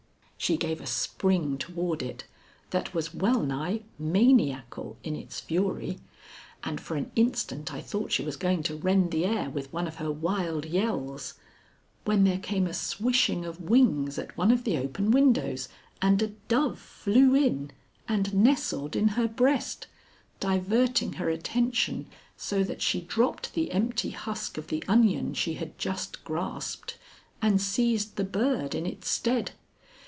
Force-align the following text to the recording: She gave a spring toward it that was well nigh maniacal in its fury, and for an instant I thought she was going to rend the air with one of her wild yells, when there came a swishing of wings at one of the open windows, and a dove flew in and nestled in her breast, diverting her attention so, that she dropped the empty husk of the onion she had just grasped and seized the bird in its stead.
She 0.41 0.57
gave 0.57 0.81
a 0.81 0.87
spring 0.87 1.59
toward 1.59 2.01
it 2.01 2.23
that 2.71 2.95
was 2.95 3.13
well 3.13 3.41
nigh 3.43 3.81
maniacal 3.99 4.97
in 5.03 5.15
its 5.15 5.39
fury, 5.39 5.99
and 6.63 6.81
for 6.81 6.95
an 6.97 7.11
instant 7.15 7.71
I 7.71 7.79
thought 7.79 8.11
she 8.11 8.23
was 8.23 8.37
going 8.37 8.63
to 8.63 8.75
rend 8.75 9.11
the 9.11 9.23
air 9.23 9.51
with 9.51 9.71
one 9.71 9.85
of 9.87 9.97
her 9.97 10.11
wild 10.11 10.65
yells, 10.65 11.35
when 12.05 12.23
there 12.23 12.39
came 12.39 12.65
a 12.65 12.73
swishing 12.73 13.45
of 13.45 13.61
wings 13.61 14.17
at 14.17 14.35
one 14.35 14.49
of 14.49 14.63
the 14.63 14.79
open 14.79 15.11
windows, 15.11 15.69
and 16.01 16.19
a 16.23 16.27
dove 16.47 16.79
flew 16.79 17.35
in 17.35 17.69
and 18.09 18.33
nestled 18.33 18.95
in 18.95 19.09
her 19.09 19.27
breast, 19.27 19.85
diverting 20.39 21.13
her 21.13 21.29
attention 21.29 22.07
so, 22.35 22.63
that 22.63 22.81
she 22.81 23.01
dropped 23.01 23.53
the 23.53 23.71
empty 23.71 24.09
husk 24.09 24.57
of 24.57 24.67
the 24.69 24.83
onion 24.87 25.35
she 25.35 25.53
had 25.53 25.77
just 25.77 26.23
grasped 26.23 26.97
and 27.43 27.61
seized 27.61 28.15
the 28.15 28.23
bird 28.23 28.73
in 28.73 28.87
its 28.87 29.07
stead. 29.07 29.51